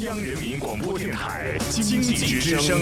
[0.00, 2.80] 央人民广播电台经济之声，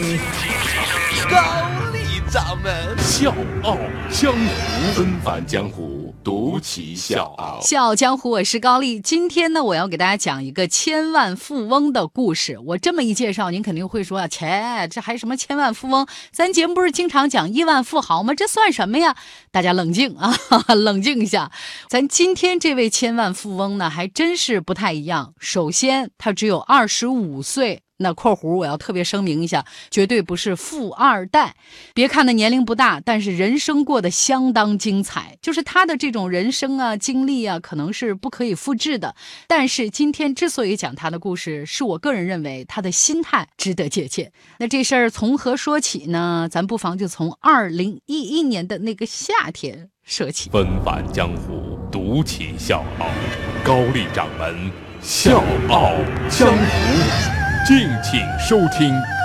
[1.29, 2.97] 高丽掌门。
[2.99, 3.34] 笑
[3.65, 3.76] 傲
[4.08, 7.60] 江湖，纷繁江湖，独骑笑傲。
[7.62, 9.00] 笑傲江湖，我是高丽。
[9.00, 12.58] 今天呢，我要给大家讲一个千万富翁的故事。
[12.66, 16.07] 我这么一介绍，您肯定会说啊，切，这还什么千万富翁？
[16.32, 18.34] 咱节目不是经常讲亿万富豪吗？
[18.34, 19.16] 这算什么呀？
[19.50, 20.34] 大家冷静啊，
[20.75, 21.50] 冷静一下。
[21.89, 25.35] 咱今天这位千万富翁呢，还真是不太一样。
[25.39, 27.82] 首先，他只有二十五岁。
[27.98, 31.54] 那括弧我要特别声明一下，绝对不是富二代。
[31.94, 35.37] 别看他年龄不大，但是人生过得相当精彩。
[35.43, 39.15] 就是他的这种人生啊、经历啊，可能是不可以复制的。
[39.47, 44.33] 但是今天之所以讲他的故事，是我个人认为他的心态值得借鉴。
[44.59, 46.48] 那这事儿从何说起呢？
[46.51, 50.48] 咱不妨就从二零一一年的那个夏天说起。
[50.51, 53.06] 纷返江湖，独骑笑傲，
[53.65, 54.70] 高丽掌门
[55.01, 55.92] 笑傲
[56.30, 57.38] 江湖。
[57.69, 59.18] 敬请收听。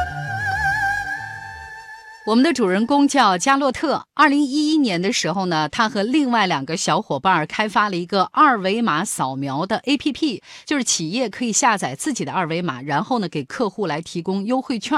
[2.25, 4.05] 我们的主人公叫加洛特。
[4.13, 14.97] 二零一一年的时候呢，他和另外两个小伙伴开发了一个二维码扫描的 APP，就是企业可以下载自己的二维码，然后呢给客户来提供优惠券。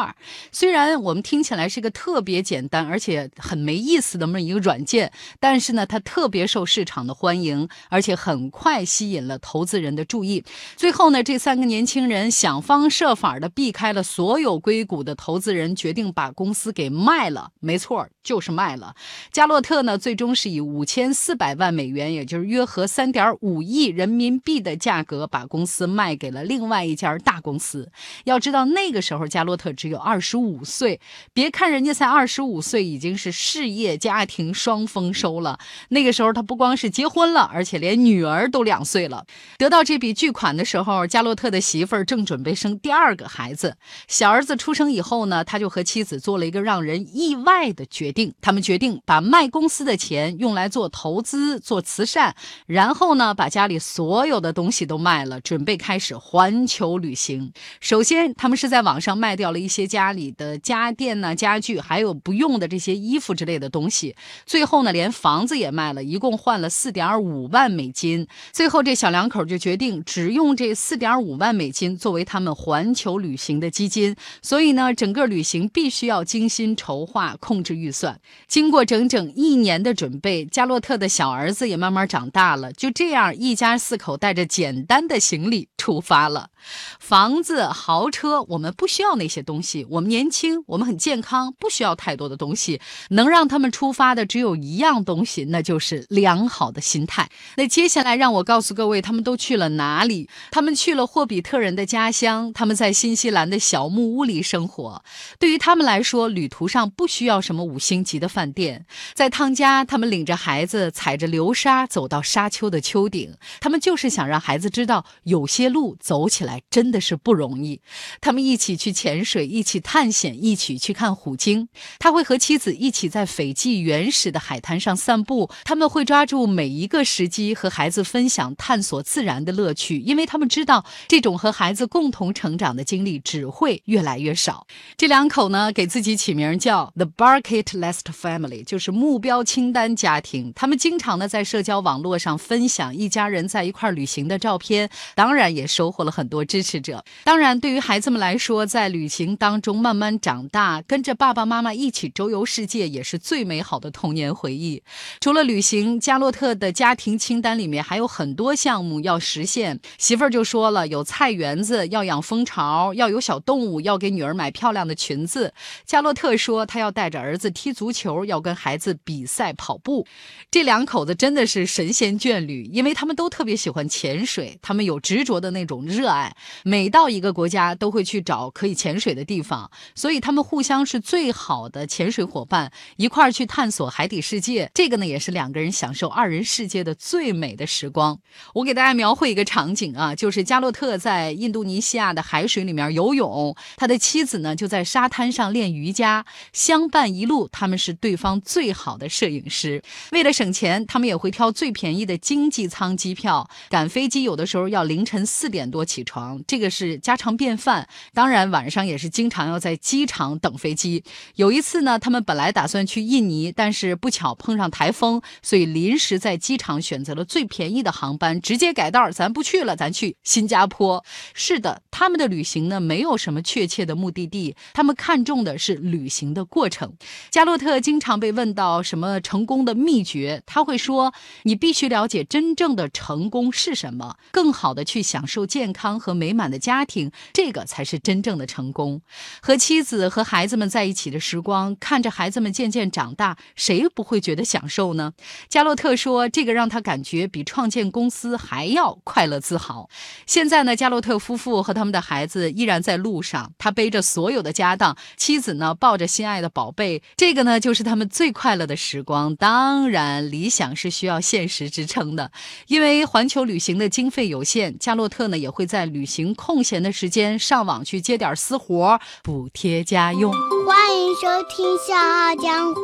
[0.52, 10.44] 虽然我们听起来是个特别简单而且很没意思的这么一个软件，但是呢，它特别受市场的欢迎，而且很快吸引了投资人的注意。
[10.76, 17.15] 最后呢，这三个年轻人想方设法的避开了所有硅谷的投资人，决定把公司给卖。
[17.16, 18.94] 卖了，没错，就是卖了。
[19.32, 27.90] 加洛特呢，最终是以五千四百万美元，也就是约合三点五亿人民币的价格，把公司卖给了另外一家大公司。
[28.26, 31.00] 要知道，那个时候加洛特只有二十五岁，
[31.34, 35.58] 别看人家才二十五岁，已经是事业家庭双丰收了。
[35.88, 39.26] 那个时候，他不光是结婚了，而且连女儿都两岁了。
[39.58, 43.78] 得到这笔巨款的时候，加洛特的媳妇儿正准备生第二个孩子。
[44.10, 47.05] 小儿子出生以后呢，他就和妻子做了一个让人。
[47.14, 52.36] 意外的决定，他们决定把卖公司的钱用来做投资、做慈善，
[52.66, 57.52] 然后呢，把家里所有的东西都卖了，准备开始环球旅行。
[57.80, 64.16] 首先，他们是在网上卖掉了一些家里的家电呢、家具，还有不用的这些衣服之类的东西。
[64.46, 68.28] 最后呢，连房子也卖了，一共换了四点五万美金。
[68.52, 74.16] 最后，这小两口就决定只用这四点五万美金作为他们环球旅行的基金。
[74.42, 76.95] 所以呢，整个旅行必须要精心筹。
[76.96, 82.72] 谋划控制预算，经过整整一年的准备，加洛特的小儿子也慢慢长大了。
[82.72, 86.52] 就这样，一家四口带着简单的行李出发了。
[87.00, 89.86] 房子、豪车，我们不需要那些东西。
[89.90, 92.80] 我们年轻，我们很健康，不需要太多的东西。
[93.10, 97.30] 能让他们出发的只有一样东西，那就是良好的心态。
[97.58, 100.30] 那接下来，让我告诉各位，他们都去了哪里？
[100.52, 105.04] 他们去了霍比特人的家乡，他们在新西兰的小木屋里生活。
[105.38, 106.86] 对于他们来说，旅途上。
[106.96, 117.82] 不需要什么五星级的饭店，在汤加，他们领着孩子踩着流沙走到沙丘的丘顶，他们就是想让孩子知道，有些路走起来真的是不容易。
[118.22, 121.68] 他们一起去潜水，一起探险，一起去看虎鲸。
[122.00, 134.66] 他会和妻子一起在斐济原始的海滩上散步，他们会抓住每一个时机和孩子分享探索自然的乐趣，因为他们知道这种和孩子共同成长的经历只会越来越少。
[134.96, 136.94] 这两口呢，给自己起名叫。
[136.96, 147.04] The Bucket List Family 就是目标清单家庭，他们经常呢在社交网络上分享一家人在一块旅行的照片，当然也收获了很多支持者。
[147.24, 154.84] 当然，对于孩子们来说，在旅行当中慢慢长大，跟着爸爸妈妈一起周游世界，也是最美好的童年回忆。
[155.20, 159.80] 除了旅行，加洛特的家庭清单里面还有很多项目要实现。
[159.98, 165.54] 媳妇儿就说了，有菜园子，要养蜂巢，要有小动物，要给女儿买漂亮的裙子。
[165.86, 166.66] 加洛特说。
[166.66, 170.08] 他要带着儿子踢足球，要跟孩子比赛跑步。
[170.50, 176.25] 这两口子真的是神仙眷侣，因为他们都特别喜欢潜水，他们有执着的那种热爱。
[176.64, 184.70] 每到一个国家，都会去找可以潜水的地方，所以他们互相是最好的潜水伙伴，一块儿去探索海底世界。
[184.74, 188.20] 这个呢，也是两个人享受二人世界的最美的时光。
[188.54, 196.26] 我给大家描绘一个场景啊，就是加洛特在印度尼西亚的海水里面游泳，他的妻子呢就在沙滩上练瑜伽。
[196.54, 199.82] 相伴一路，他们是对方最好的摄影师。
[200.12, 203.50] 为了省钱，他们也会挑最便宜的经济舱机票。
[203.70, 206.15] 赶飞机有的时候要凌晨四点多起床。
[206.48, 207.88] 这个是家常便饭。
[208.14, 211.04] 当然，晚上也是经常要在机场等飞机。
[211.36, 221.04] 有一次呢，他们本来打算去印尼，但是不巧碰上台风，所以临时在机场选择了最便宜的航班，直接改道，咱不去了，咱去新加坡。
[221.34, 226.94] 是的，他们的旅行呢，没有什么确切的目的地，他们看重的是旅行的过程。
[227.30, 231.14] 加洛特经常被问到什么成功的秘诀，他会说
[231.44, 239.02] ：“你必须了解真正的成功是什么，更好的去享受健康和美满的家庭，这个才是真正的成功。”
[239.42, 245.14] 和妻子和孩子们在一起的时光，看着孩子们渐渐长大，谁不会觉得享受呢？
[245.50, 249.90] 加洛特说：“这个让他感觉比创建公司还要快乐自豪。”
[250.28, 259.36] 现在呢，加洛特夫妇和他们的孩子依然在路上，他背着所有的家当，妻子呢抱着心爱的宝贝，这个呢就是他们最快乐的时光。
[259.36, 262.32] 当然，理想是需要现实支撑的，
[262.68, 270.34] 因为环球旅行的经费有限，加洛特呢也会在旅行空闲的时间上网去接点私活，补贴家用。
[270.68, 272.82] 欢迎收听《笑傲江湖》，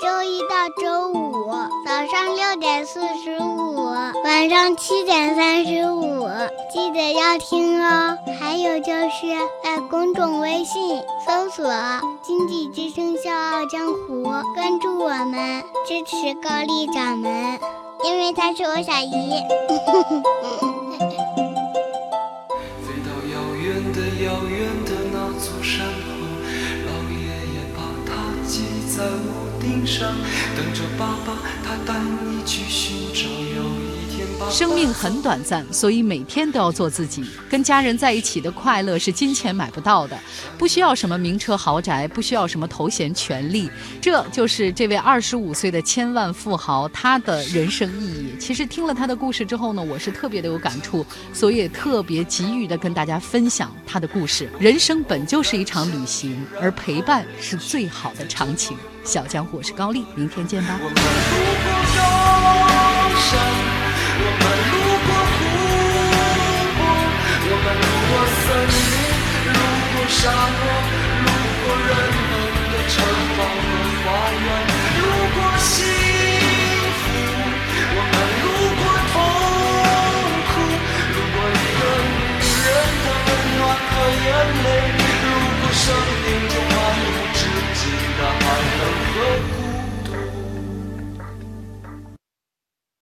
[0.00, 1.50] 周一到周五
[1.84, 3.86] 早上六点四十五，
[4.22, 6.28] 晚上七点三十五，
[6.72, 8.16] 记得要听哦。
[8.38, 9.26] 还有就是
[9.64, 11.66] 在公众微信搜索
[12.22, 14.22] “经济之声笑傲江湖”，
[14.54, 17.58] 关注我们，支持高丽掌门，
[18.04, 19.42] 因为他是我小姨。
[24.24, 26.08] 遥远的那座山后，
[26.86, 28.10] 老爷爷把它
[28.48, 30.14] 系在屋顶上，
[30.56, 33.28] 等着爸爸他带你去寻找。
[33.28, 33.85] 遥远，
[34.50, 37.24] 生命很短暂，所以每天都要做自己。
[37.50, 40.18] 跟家人在一起的快乐是金钱买不到的，
[40.56, 48.36] 不需要什么名车豪宅，不需要什么头衔权利，这就是这位二十五岁的千万富豪他的人生意义。
[48.38, 54.48] 其实听了他的故事之后呢，我是特别的有感触，所以也特别急于的跟大家分享他的故事。
[54.58, 58.76] 人生本就是一场旅行，而陪伴是最好的长情。
[59.04, 60.78] 小江湖，我是高丽，明天见吧。
[60.82, 60.94] 我们
[63.60, 63.65] 路
[70.28, 70.65] 我